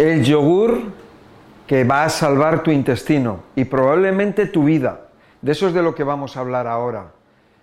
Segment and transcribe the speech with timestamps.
[0.00, 0.92] El yogur
[1.66, 5.08] que va a salvar tu intestino y probablemente tu vida.
[5.42, 7.10] De eso es de lo que vamos a hablar ahora.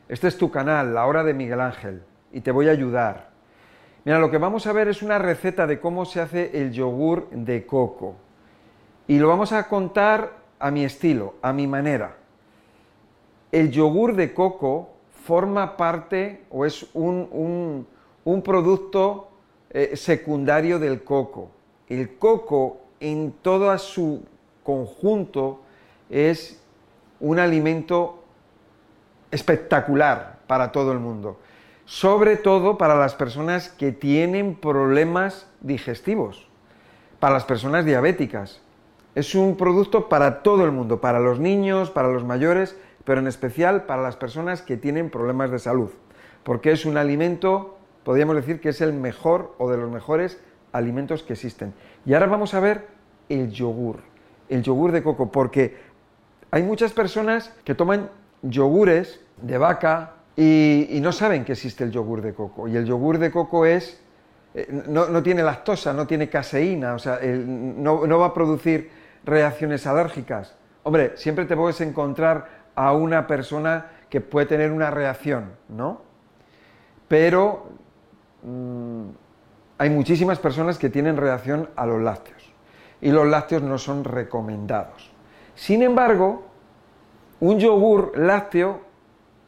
[0.09, 2.03] Este es tu canal, La Hora de Miguel Ángel,
[2.33, 3.29] y te voy a ayudar.
[4.03, 7.29] Mira, lo que vamos a ver es una receta de cómo se hace el yogur
[7.29, 8.17] de coco.
[9.07, 12.17] Y lo vamos a contar a mi estilo, a mi manera.
[13.49, 14.89] El yogur de coco
[15.23, 17.87] forma parte o es un,
[18.43, 19.29] producto
[19.69, 21.54] eh, secundario del coco
[21.89, 24.23] el coco en todo su
[24.63, 25.61] conjunto
[26.09, 26.61] es
[27.19, 28.23] un alimento
[29.31, 31.37] espectacular para todo el mundo,
[31.85, 36.47] sobre todo para las personas que tienen problemas digestivos,
[37.19, 38.61] para las personas diabéticas.
[39.13, 43.27] Es un producto para todo el mundo, para los niños, para los mayores, pero en
[43.27, 45.91] especial para las personas que tienen problemas de salud,
[46.43, 50.39] porque es un alimento, podríamos decir que es el mejor o de los mejores
[50.75, 51.73] alimentos que existen.
[52.05, 52.87] Y ahora vamos a ver
[53.29, 53.99] el yogur,
[54.49, 55.77] el yogur de coco, porque
[56.51, 58.09] hay muchas personas que toman
[58.41, 62.67] yogures de vaca y, no saben que existe el yogur de coco.
[62.67, 64.01] Y el yogur de coco es,
[64.53, 68.89] eh, no, tiene lactosa, no tiene caseína, o sea, no, no va a producir
[69.23, 70.55] reacciones alérgicas.
[70.83, 76.01] Hombre, siempre te puedes encontrar a una persona que puede tener una reacción, ¿no?
[77.07, 77.69] Pero
[78.43, 79.09] mm,
[79.77, 82.51] hay muchísimas personas que tienen reacción a los lácteos
[83.01, 85.11] y los lácteos no son recomendados.
[85.55, 86.45] Sin embargo,
[87.39, 88.81] un yogur lácteo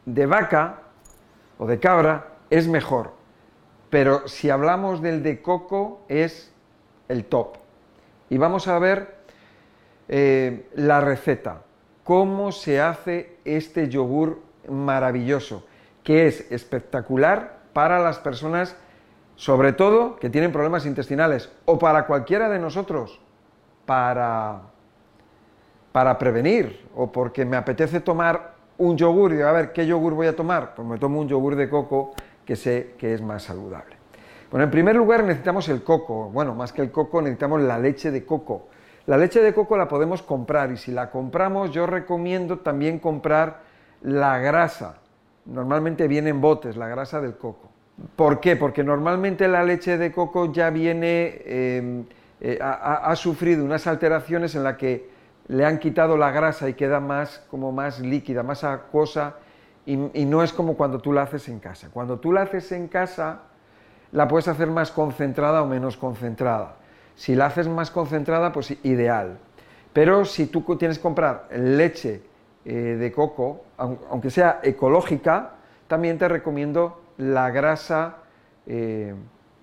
[0.04, 0.82] de vaca
[1.58, 3.12] o de cabra es mejor,
[3.90, 6.52] pero si hablamos del de coco es
[7.08, 7.56] el top.
[8.30, 9.16] Y vamos a ver
[10.08, 11.62] eh, la receta,
[12.04, 15.66] cómo se hace este yogur maravilloso,
[16.04, 18.76] que es espectacular para las personas
[19.38, 23.20] sobre todo que tienen problemas intestinales, o para cualquiera de nosotros,
[23.86, 24.62] para,
[25.92, 30.26] para prevenir, o porque me apetece tomar un yogur y a ver qué yogur voy
[30.26, 33.96] a tomar, pues me tomo un yogur de coco que sé que es más saludable.
[34.50, 38.10] Bueno, en primer lugar necesitamos el coco, bueno, más que el coco necesitamos la leche
[38.10, 38.66] de coco.
[39.06, 43.60] La leche de coco la podemos comprar y si la compramos yo recomiendo también comprar
[44.02, 44.96] la grasa.
[45.44, 47.67] Normalmente viene en botes, la grasa del coco.
[48.16, 48.56] ¿Por qué?
[48.56, 52.04] Porque normalmente la leche de coco ya viene, em,
[52.40, 55.10] eh, ha, sufrido unas alteraciones en las que
[55.48, 59.36] le han quitado la grasa y queda más, como más líquida, más acuosa,
[59.84, 61.88] y, y no es como cuando tú la haces en casa.
[61.92, 63.40] Cuando tú la haces en casa,
[64.12, 66.76] la puedes hacer más concentrada o menos concentrada.
[67.16, 69.38] Si la haces más concentrada, pues ideal.
[69.92, 72.22] Pero si tú tienes que comprar leche
[72.64, 75.54] eh, de coco, aunque sea ecológica,
[75.88, 78.18] también te recomiendo la grasa
[78.66, 79.14] eh,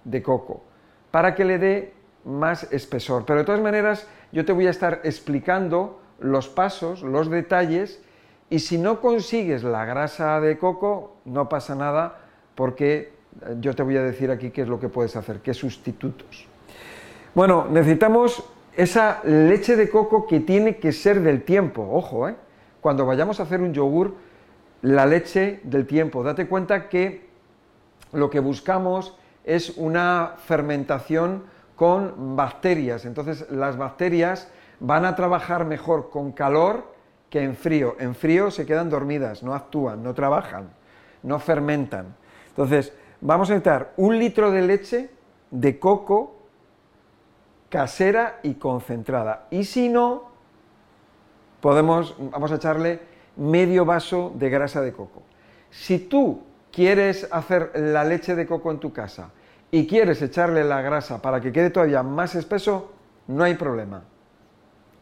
[0.04, 0.64] de coco
[1.12, 1.94] para que le dé
[2.26, 3.26] más espesor.
[3.26, 8.02] Pero de todas maneras, yo te voy a estar explicando los pasos, los detalles,
[8.50, 12.20] y si no consigues la grasa de coco, no pasa nada,
[12.54, 15.54] porque eh, yo te voy a decir aquí qué es lo que puedes hacer, qué
[15.54, 16.48] sustitutos.
[17.34, 18.44] Bueno, necesitamos
[18.76, 22.36] esa leche de coco que tiene que ser del tiempo, ojo, ¿eh?
[22.82, 24.16] cuando vayamos a hacer un yogur,
[24.82, 26.24] la leche del tiempo.
[26.24, 27.25] Date cuenta que
[28.16, 31.44] lo que buscamos es una fermentación
[31.76, 33.06] con bacterias.
[33.06, 34.50] Entonces las bacterias
[34.80, 36.94] van a trabajar mejor con calor
[37.30, 37.96] que en frío.
[38.00, 40.70] En frío se quedan dormidas, no actúan, no trabajan,
[41.24, 42.16] no fermentan.
[42.50, 45.10] Entonces vamos a necesitar un litro de leche
[45.52, 46.36] de coco
[47.70, 49.48] casera y concentrada.
[49.52, 50.30] Y si no,
[51.60, 53.02] podemos, vamos a echarle
[53.36, 55.24] medio vaso de grasa de coco.
[55.72, 56.42] Si tú
[56.76, 59.30] quieres hacer la leche de coco en tu casa
[59.72, 62.92] y quieres echarle la grasa para que quede todavía más espeso,
[63.28, 64.04] no hay problema.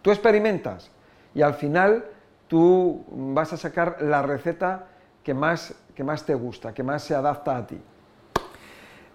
[0.04, 0.92] Tú experimentas
[1.34, 2.06] y al final
[2.48, 4.86] tú vas a sacar la receta
[5.24, 7.82] que más, que más te gusta, que más se adapta a ti.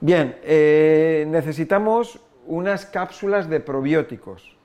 [0.01, 4.57] Bien, eh, necesitamos unas cápsulas de probióticos.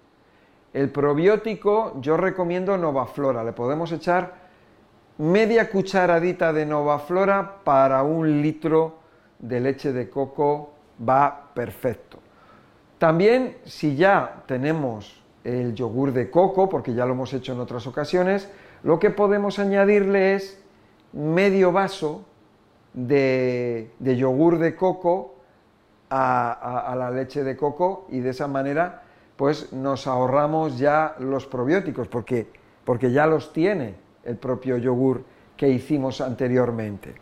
[0.73, 4.42] El probiótico yo recomiendo Novaflora, le podemos echar
[5.17, 8.99] media cucharadita de Nova Flora para un litro
[9.39, 10.73] de leche de coco
[11.07, 12.19] va perfecto.
[12.97, 17.85] También si ya tenemos el yogur de coco, porque ya lo hemos hecho en otras
[17.85, 18.49] ocasiones,
[18.83, 20.59] lo que podemos añadirle es
[21.11, 22.25] medio vaso
[22.93, 25.35] de, yogur de coco
[26.09, 26.51] a,
[26.91, 29.03] a, la leche de coco y de esa manera
[29.35, 32.47] pues nos ahorramos ya los probióticos porque,
[32.85, 35.23] porque ya los tiene el propio yogur
[35.57, 37.15] que hicimos anteriormente.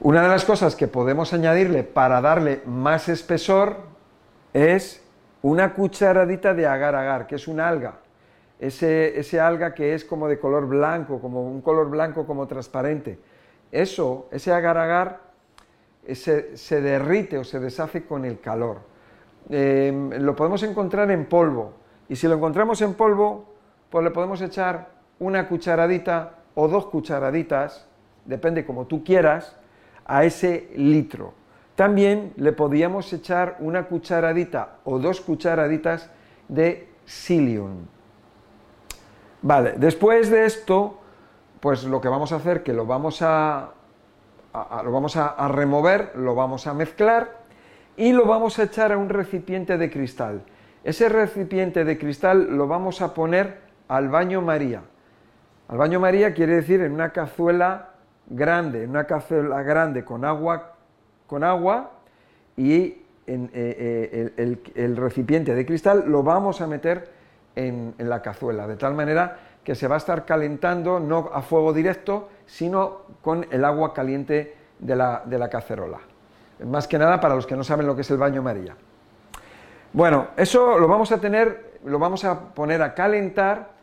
[0.00, 3.78] Una de las cosas que podemos añadirle para darle más espesor
[4.52, 5.02] es
[5.42, 7.98] una cucharadita de agar-agar, que es una alga.
[8.60, 13.18] Ese, ese, alga que es como de color blanco, como un color blanco como transparente.
[13.70, 15.20] Eso, ese agar-agar,
[16.12, 18.78] se, se, derrite o se deshace con el calor.
[19.50, 21.72] Em, lo podemos encontrar en polvo.
[22.08, 23.44] Y si lo encontramos en polvo,
[23.90, 27.86] pues le podemos echar una cucharadita o dos cucharaditas,
[28.24, 29.56] depende como tú quieras,
[30.04, 31.34] a ese litro.
[31.76, 36.10] También le podíamos echar una cucharadita o dos cucharaditas
[36.48, 37.86] de psyllium.
[39.42, 40.98] Vale, después de esto,
[41.60, 43.70] pues lo que vamos a hacer, que lo vamos a,
[44.82, 47.38] lo vamos a, remover, lo vamos a mezclar
[47.96, 50.42] y lo vamos a echar a un recipiente de cristal.
[50.82, 54.82] Ese recipiente de cristal lo vamos a poner al baño María.
[55.68, 57.90] Al baño María quiere decir en una cazuela
[58.26, 60.72] grande, en una cazuela grande con agua,
[61.26, 61.90] con agua
[62.56, 67.10] y en, eh, eh, el, recipiente de cristal lo vamos a meter
[67.54, 71.74] en, la cazuela, de tal manera que se va a estar calentando no a fuego
[71.74, 75.98] directo, sino con el agua caliente de la, de la cacerola.
[76.64, 78.74] Más que nada para los que no saben lo que es el baño María.
[79.92, 83.77] Bueno, eso lo vamos a tener, lo vamos a poner a calentar.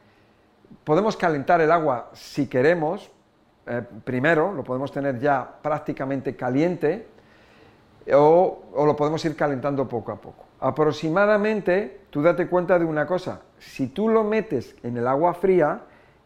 [0.83, 3.12] Podemos calentar el agua si queremos,
[3.67, 7.07] eh, primero, lo podemos tener ya prácticamente caliente,
[8.13, 10.45] o, lo podemos ir calentando poco a poco.
[10.59, 15.81] Aproximadamente, tú date cuenta de una cosa, si tú lo metes en el agua fría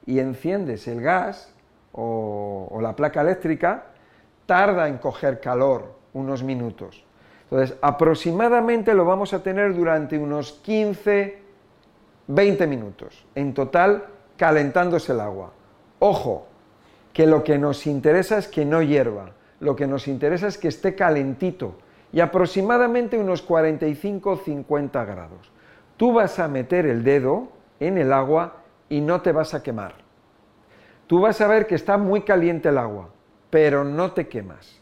[0.05, 1.53] y enciendes el gas
[1.93, 3.85] o, la placa eléctrica,
[4.45, 7.05] tarda en coger calor unos minutos.
[7.43, 11.39] Entonces, aproximadamente lo vamos a tener durante unos 15,
[12.27, 14.05] 20 minutos, en total
[14.39, 15.51] calentándose el agua.
[15.99, 16.47] Ojo,
[17.11, 20.69] que lo que nos interesa es que no hierva, lo que nos interesa es que
[20.69, 21.75] esté calentito
[22.13, 25.51] y aproximadamente unos 45-50 grados.
[25.97, 27.49] Tú vas a meter el dedo
[27.81, 29.95] en el agua y no te vas a quemar.
[31.05, 33.09] Tú vas a ver que está muy caliente el agua,
[33.49, 34.79] pero no te quemas.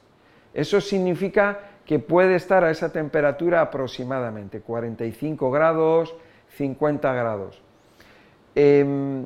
[0.54, 6.16] Eso significa que puede estar a esa temperatura aproximadamente, 45 grados,
[6.58, 7.64] 50 grados.
[8.54, 9.26] Em,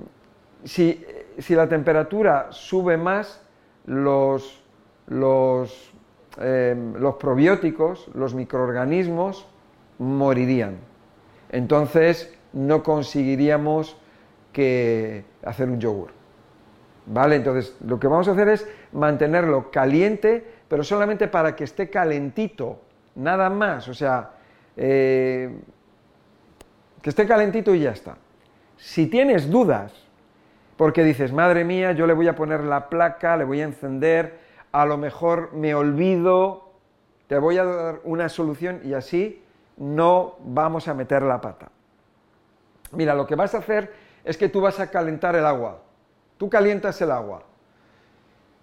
[0.63, 1.05] si,
[1.49, 3.41] la temperatura sube más,
[3.85, 4.61] los
[6.39, 9.47] eh, los, probióticos, los microorganismos,
[9.99, 10.77] morirían.
[11.49, 13.97] Entonces no conseguiríamos
[14.53, 16.11] que hacer un yogur.
[17.05, 17.35] ¿Vale?
[17.35, 22.79] Entonces lo que vamos a hacer es mantenerlo caliente, pero solamente para que esté calentito,
[23.15, 23.87] nada más.
[23.89, 24.31] O sea,
[24.77, 25.59] eh,
[27.01, 28.17] que esté calentito y ya está.
[28.77, 30.00] Si tienes dudas,
[30.77, 34.39] porque dices, madre mía, yo le voy a poner la placa, le voy a encender,
[34.71, 36.71] a lo mejor me olvido,
[37.27, 39.43] te voy a dar una solución y así
[39.77, 41.69] no vamos a meter la pata.
[42.91, 45.81] Mira, lo que vas a hacer es que tú vas a calentar el agua.
[46.37, 47.43] Tú calientas el agua.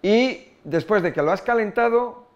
[0.03, 2.27] Y después de que lo has calentado,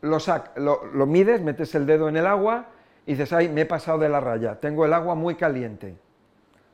[0.00, 2.66] lo, mides, metes el dedo en el agua
[3.06, 5.96] y dices, ay, me he pasado de la raya, tengo el agua muy caliente.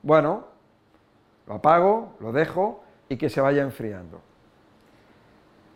[0.02, 0.46] Bueno,
[1.50, 4.20] lo apago, lo dejo y que se vaya enfriando.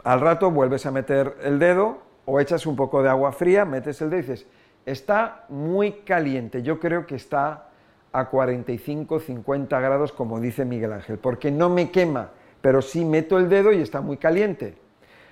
[0.05, 4.01] Al rato vuelves a meter el dedo o echas un poco de agua fría, metes
[4.01, 4.47] el dedo y dices,
[4.87, 7.71] está muy caliente, yo creo que está
[8.13, 13.37] a 45, 50 grados como dice Miguel Ángel, porque no me quema, pero sí meto
[13.37, 14.77] el dedo y está muy caliente.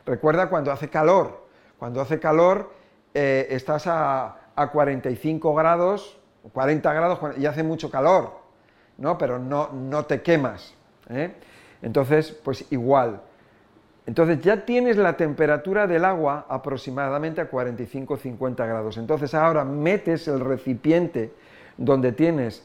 [0.04, 1.46] Recuerda cuando hace calor,
[1.78, 2.72] cuando hace calor
[3.14, 6.18] eh, estás a, 45 grados,
[6.52, 8.41] 40 grados y hace mucho calor,
[9.02, 9.18] ¿no?
[9.18, 10.74] pero no, no te quemas.
[11.10, 11.34] ¿eh?
[11.82, 13.20] Entonces, pues igual,
[14.06, 18.96] entonces ya tienes la temperatura del agua aproximadamente a 45-50 grados.
[18.96, 21.32] Entonces ahora metes el recipiente
[21.76, 22.64] donde tienes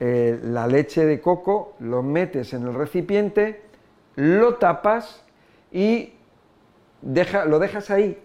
[0.00, 3.62] eh, la leche de coco, lo metes en el recipiente,
[4.16, 5.24] lo tapas
[5.70, 6.14] y
[7.02, 8.22] lo dejas ahí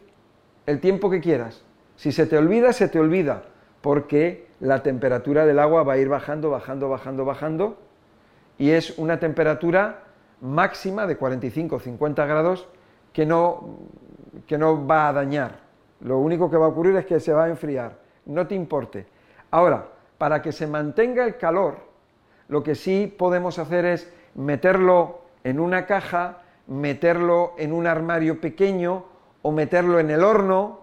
[0.65, 1.63] el tiempo que quieras.
[1.95, 3.43] Si se te olvida, se te olvida,
[3.81, 7.77] porque la temperatura del agua va a ir bajando, bajando, bajando, bajando,
[8.57, 10.03] y es una temperatura
[10.41, 12.67] máxima de 45-50 grados
[13.13, 13.77] que no,
[14.47, 15.59] que no va a dañar.
[16.01, 17.97] Lo único que va a ocurrir es que se va a enfriar.
[18.25, 19.07] No te importe.
[19.51, 19.87] Ahora,
[20.17, 21.77] para que se mantenga el calor,
[22.47, 29.05] lo que sí podemos hacer es meterlo en una caja, meterlo en un armario pequeño
[29.41, 30.81] o meterlo en el horno,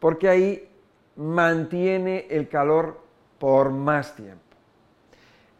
[0.00, 0.70] porque ahí
[1.16, 3.01] mantiene el calor
[3.42, 4.38] por más tiempo.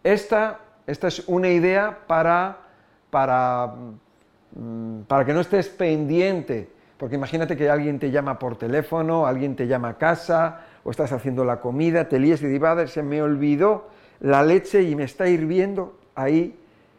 [0.05, 2.63] Esta, esta es una idea para
[3.13, 3.75] para,
[4.57, 9.57] mm, para que no estés pendiente Porque imagínate que alguien te llama por teléfono, alguien
[9.57, 13.21] te llama a casa, o estás haciendo la comida, te líes y dices, se me
[13.21, 13.89] olvidó
[14.21, 16.57] la leche y me está hirviendo ahí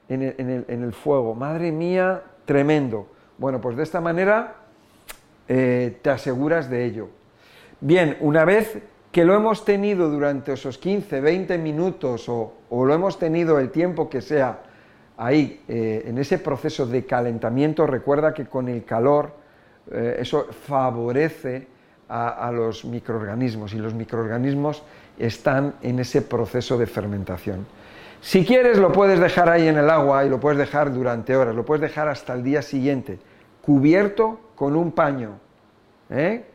[0.10, 0.22] en
[0.68, 1.36] el, fuego.
[1.36, 3.08] Madre mía, tremendo.
[3.38, 4.56] Bueno, pues de esta manera
[5.48, 7.08] eh, te aseguras de ello.
[7.80, 8.80] Bien, una vez
[9.14, 14.10] que lo hemos tenido durante esos 15, 20 minutos o, lo hemos tenido el tiempo
[14.10, 14.64] que sea
[15.18, 19.36] ahí, eh, en ese proceso de calentamiento, recuerda que con el calor
[19.92, 21.68] eh, eso favorece
[22.10, 24.82] a, los microorganismos y los microorganismos
[25.20, 27.68] están en ese proceso de fermentación.
[28.20, 31.56] Si quieres lo puedes dejar ahí en el agua y lo puedes dejar durante horas,
[31.56, 33.20] lo puedes dejar hasta el día siguiente,
[33.62, 35.38] cubierto con un paño.
[36.10, 36.46] ¿eh?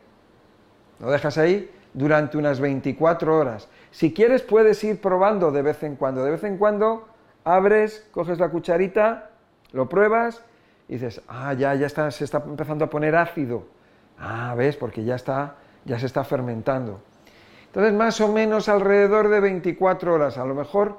[0.99, 3.67] Lo dejas ahí durante unas 24 horas.
[3.91, 6.23] Si quieres puedes ir probando de vez en cuando.
[6.23, 7.07] De vez en cuando
[7.43, 9.31] abres, coges la cucharita,
[9.71, 10.43] lo pruebas
[10.87, 13.67] y dices, ah, ya, ya está, se está empezando a poner ácido.
[14.17, 15.55] Ah, ves, porque ya está,
[15.85, 17.01] ya se está fermentando.
[17.67, 20.97] Entonces, más o menos alrededor de 24 horas, a lo mejor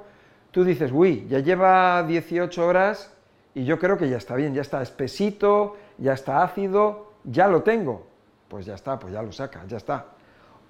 [0.53, 3.13] tú dices, uy, ya lleva 18 horas
[3.55, 7.63] y yo creo que ya está bien, ya está espesito, ya está ácido, ya lo
[7.63, 8.07] tengo.
[8.49, 10.07] Pues ya está, pues ya lo saca, ya está.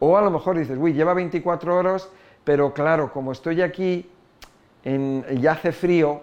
[0.01, 2.09] O a lo mejor dices, uy, lleva 24 horas,
[2.43, 4.11] pero claro, como estoy aquí
[4.83, 6.23] en, ya hace frío,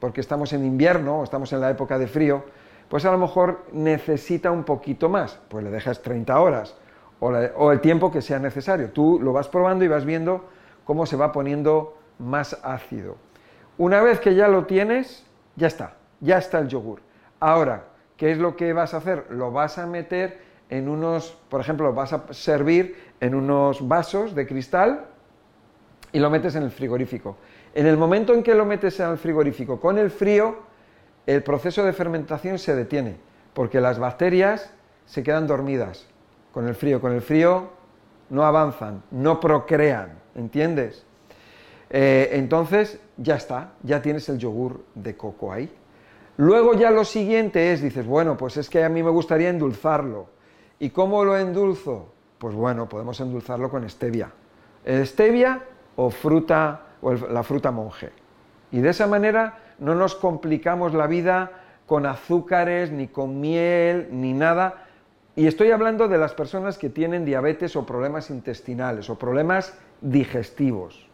[0.00, 2.44] porque estamos en invierno, estamos en la época de frío,
[2.88, 6.76] pues a lo mejor necesita un poquito más, pues le dejas 30 horas
[7.20, 8.90] o, el tiempo que sea necesario.
[8.90, 10.48] Tú lo vas probando y vas viendo
[10.84, 13.16] cómo se va poniendo más ácido.
[13.76, 17.00] Una vez que ya lo tienes, ya está, ya está el yogur.
[17.40, 17.84] Ahora,
[18.16, 19.26] ¿qué es lo que vas a hacer?
[19.30, 24.34] Lo vas a meter en unos, por ejemplo, lo vas a servir en unos vasos
[24.34, 25.06] de cristal
[26.12, 27.36] y lo metes en el frigorífico.
[27.74, 30.58] En el momento en que lo metes en el frigorífico con el frío,
[31.26, 33.16] el proceso de fermentación se detiene,
[33.54, 34.72] porque las bacterias
[35.06, 36.06] se quedan dormidas
[36.52, 37.00] con el frío.
[37.00, 37.70] Con el frío
[38.30, 41.04] no avanzan, no procrean, ¿entiendes?
[41.90, 45.72] Eh, entonces ya está, ya tienes el yogur de coco ahí.
[46.36, 50.28] Luego ya lo siguiente es, dices, bueno, pues es que a mí me gustaría endulzarlo.
[50.80, 52.12] ¿Y cómo lo endulzo?
[52.38, 54.30] Pues bueno, podemos endulzarlo con stevia.
[54.86, 55.60] Stevia
[55.96, 58.10] o fruta o la fruta monje.
[58.70, 61.50] Y de esa manera no nos complicamos la vida
[61.86, 64.86] con azúcares, ni con miel, ni nada.
[65.34, 71.08] Y estoy hablando de las personas que tienen diabetes o problemas intestinales o problemas digestivos.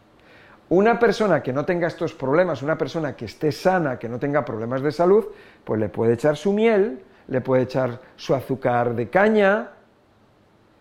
[0.67, 4.43] Una persona que no tenga estos problemas, una persona que esté sana, que no tenga
[4.43, 5.25] problemas de salud,
[5.63, 9.71] pues le puede echar su miel, le puede echar su azúcar de caña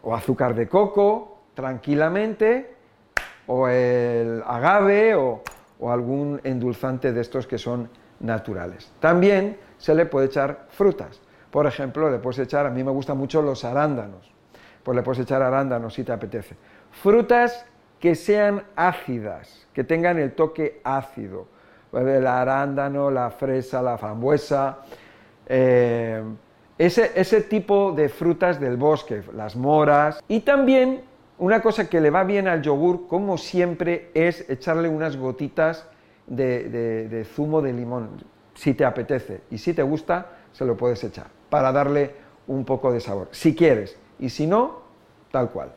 [0.02, 2.74] o azúcar de coco tranquilamente,
[3.46, 5.42] o el agave o,
[5.86, 8.90] algún endulzante de estos que son naturales.
[9.00, 11.20] También se le puede echar frutas.
[11.50, 14.32] Por ejemplo, le puedes echar, a mí me gustan mucho los arándanos,
[14.82, 16.56] pues le puedes echar arándanos si te apetece.
[16.90, 17.66] Frutas
[18.00, 21.48] que sean ácidas, que tengan el toque ácido.
[21.92, 24.78] El arándano, la fresa, la frambuesa,
[25.46, 26.22] eh,
[26.78, 30.22] ese, ese tipo de frutas del bosque, las moras.
[30.28, 31.02] Y también
[31.38, 35.86] una cosa que le va bien al yogur, como siempre, es echarle unas gotitas
[36.26, 38.10] de, zumo de limón,
[38.54, 39.42] si te apetece.
[39.50, 42.12] Y si te gusta, se lo puedes echar, para darle
[42.46, 43.98] un poco de sabor, si quieres.
[44.18, 44.82] Y si no,
[45.32, 45.72] tal cual.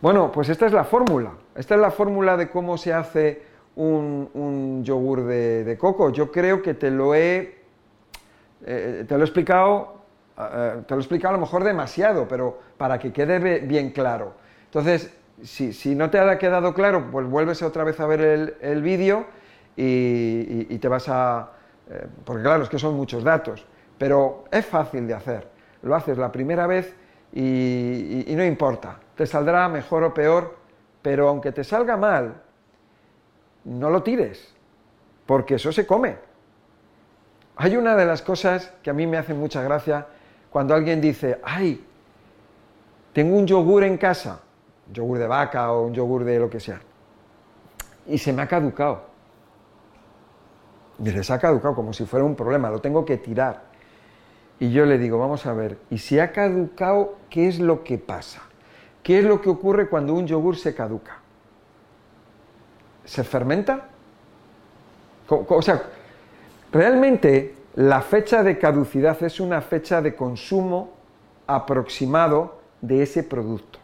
[0.00, 1.32] Bueno, pues esta es la fórmula.
[1.54, 3.42] Esta es la fórmula de cómo se hace
[3.76, 6.10] un, yogur de, coco.
[6.10, 7.63] Yo creo que te lo he,
[8.64, 9.94] eh, te lo he explicado,
[10.38, 14.34] eh, te lo he explicado a lo mejor demasiado, pero para que quede bien claro.
[14.66, 19.26] Entonces, si, no te ha quedado claro, pues vuelves otra vez a ver el, vídeo
[19.76, 21.50] y, te vas a...
[21.90, 23.66] Eh, porque claro, es que son muchos datos,
[23.98, 25.48] pero es fácil de hacer.
[25.82, 26.94] Lo haces la primera vez
[27.32, 30.56] y, no importa, te saldrá mejor o peor,
[31.02, 32.34] pero aunque te salga mal,
[33.64, 34.54] no lo tires,
[35.26, 36.16] porque eso se come.
[37.56, 40.06] Hay una de las cosas que a mí me hace mucha gracia
[40.50, 41.84] cuando alguien dice, ay,
[43.12, 44.40] tengo un yogur en casa
[44.92, 46.80] yogur de vaca o un yogur de lo que sea.
[48.06, 49.02] Y se me ha caducado.
[51.02, 53.62] Y se ha caducado como si fuera un problema, lo tengo que tirar.
[54.60, 57.98] Y yo le digo, vamos a ver, ¿y si ha caducado, qué es lo que
[57.98, 58.42] pasa?
[59.02, 61.18] ¿Qué es lo que ocurre cuando un yogur se caduca?
[63.04, 63.88] ¿Se fermenta?
[65.28, 65.82] O sea,
[66.74, 70.92] realmente la fecha de caducidad es una fecha de consumo
[71.46, 73.78] aproximado de ese producto.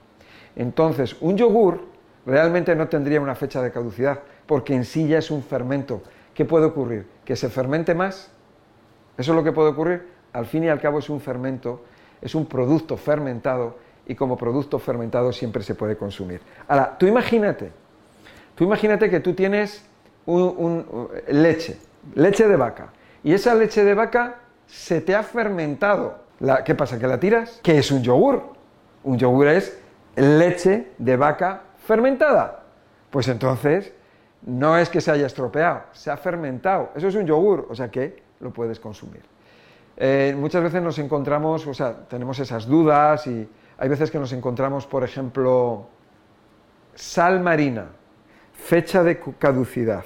[0.54, 1.80] Entonces, un yogur
[2.26, 6.02] realmente no tendría una fecha de caducidad, porque en sí ya es un fermento.
[6.34, 7.06] ¿Qué puede ocurrir?
[7.24, 8.30] ¿Que se fermente más?
[9.16, 10.06] ¿Eso es lo que puede ocurrir?
[10.34, 11.82] Al fin y al cabo es un fermento
[12.20, 16.40] es un producto fermentado y como producto fermentado siempre se puede consumir.
[16.68, 17.70] Ahora, tú imagínate,
[18.54, 19.84] tú imagínate que tú tienes
[21.28, 21.78] leche,
[22.14, 22.92] leche de vaca,
[23.22, 26.18] y esa leche de vaca se te ha fermentado.
[26.64, 26.98] ¿Qué pasa?
[26.98, 27.60] ¿Que la tiras?
[27.62, 28.54] ¿Qué es un yogur?
[29.04, 29.78] Un yogur es
[30.16, 32.62] leche de vaca fermentada.
[33.10, 33.92] Pues entonces
[34.42, 36.90] no es que se haya estropeado, se ha fermentado.
[36.94, 39.22] Eso es un yogur, o sea que lo puedes consumir.
[39.96, 44.32] Eh, muchas veces nos encontramos, o sea, tenemos esas dudas y hay veces que nos
[44.32, 45.88] encontramos, por ejemplo,
[46.94, 47.88] sal marina,
[48.52, 50.04] fecha de caducidad,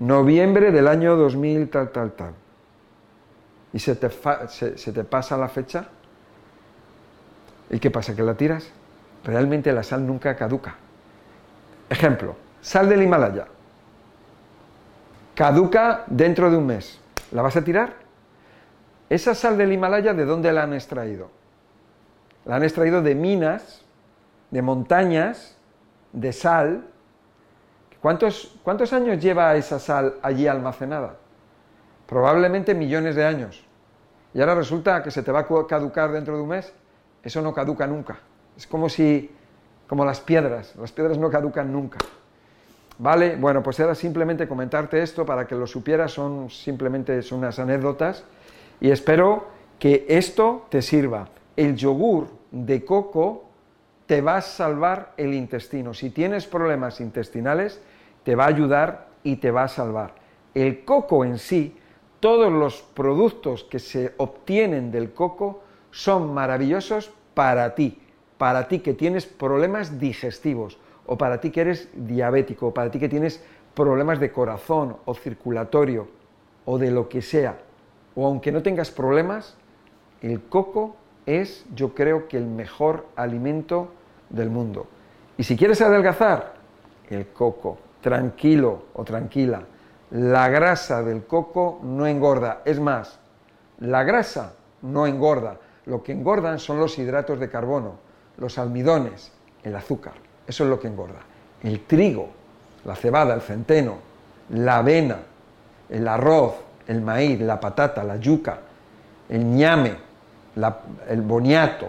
[0.00, 2.34] noviembre del año 2000, tal, tal, tal.
[3.72, 4.10] Y se te,
[4.76, 5.86] se te pasa la fecha.
[7.70, 8.16] ¿Y qué pasa?
[8.16, 8.68] ¿Que la tiras?
[9.24, 10.74] Realmente la sal nunca caduca.
[11.88, 13.46] Ejemplo, sal del Himalaya.
[15.34, 17.00] Caduca dentro de un mes.
[17.32, 17.94] ¿La vas a tirar?
[19.08, 21.30] Esa sal del Himalaya, ¿de dónde la han extraído?
[22.44, 23.82] La han extraído de minas,
[24.50, 25.56] de montañas,
[26.12, 26.86] de sal.
[28.00, 31.16] ¿Cuántos, ¿Cuántos años lleva esa sal allí almacenada?
[32.06, 33.64] Probablemente millones de años.
[34.32, 36.72] Y ahora resulta que se te va a caducar dentro de un mes.
[37.22, 38.18] Eso no caduca nunca.
[38.56, 39.30] Es como si,
[39.86, 41.98] como las piedras, las piedras no caducan nunca.
[42.98, 43.36] ¿Vale?
[43.36, 48.24] Bueno, pues era simplemente comentarte esto para que lo supieras, son simplemente son unas anécdotas
[48.80, 49.46] y espero
[49.78, 51.28] que esto te sirva.
[51.56, 53.49] El yogur de coco
[54.10, 55.94] te va a salvar el intestino.
[55.94, 57.80] Si tienes problemas intestinales,
[58.24, 60.16] te va a ayudar y te va a salvar.
[60.52, 61.76] El coco en sí,
[62.18, 65.62] todos los productos que se obtienen del coco
[65.92, 68.02] son maravillosos para ti,
[68.36, 70.76] para ti que tienes problemas digestivos
[71.06, 73.40] o para ti que eres diabético, o para ti que tienes
[73.74, 76.08] problemas de corazón o circulatorio
[76.64, 77.60] o de lo que sea,
[78.16, 79.56] o aunque no tengas problemas,
[80.20, 83.92] el coco es, yo creo que el mejor alimento
[84.30, 84.86] del mundo.
[85.36, 86.54] Y si quieres adelgazar,
[87.08, 89.62] el coco, tranquilo o tranquila,
[90.12, 93.18] la grasa del coco no engorda, es más,
[93.78, 97.94] la grasa no engorda, lo que engordan son los hidratos de carbono,
[98.38, 100.14] los almidones, el azúcar.
[100.46, 101.20] Eso es lo que engorda.
[101.62, 102.28] El trigo,
[102.84, 103.98] la cebada, el centeno,
[104.50, 105.18] la avena,
[105.88, 106.54] el arroz,
[106.86, 108.58] el maíz, la patata, la yuca,
[109.28, 109.96] el ñame,
[111.08, 111.88] el boniato,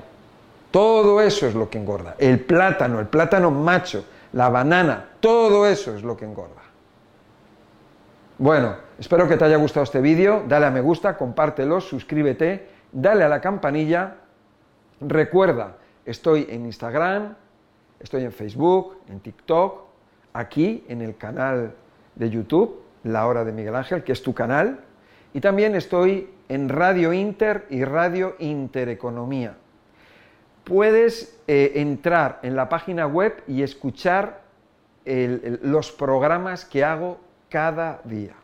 [0.71, 2.15] todo eso es lo que engorda.
[2.17, 6.61] El plátano, el plátano macho, la banana, todo eso es lo que engorda.
[8.37, 13.23] Bueno, espero que te haya gustado este vídeo, dale a me gusta, compártelo, suscríbete, dale
[13.23, 14.15] a la campanilla,
[14.99, 17.35] recuerda, estoy en Instagram,
[18.01, 19.83] Estoy en Facebook, en TikTok,
[20.33, 21.75] aquí en el canal
[22.15, 24.79] de YouTube, La Hora de Miguel Ángel, que es tu canal,
[25.33, 29.55] y también estoy en Radio Inter y Radio Intereconomía.
[30.63, 34.41] Puedes eh, entrar en la página web y escuchar
[35.03, 37.19] los programas que hago
[37.49, 38.35] cada día.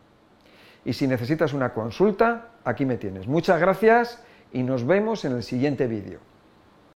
[0.84, 3.28] Y si necesitas una consulta, aquí me tienes.
[3.28, 6.20] Muchas gracias y nos vemos en el siguiente vídeo.